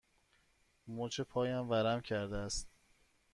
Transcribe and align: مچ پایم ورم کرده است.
مچ 0.87 1.21
پایم 1.21 1.69
ورم 1.69 2.01
کرده 2.01 2.35
است. 2.37 2.67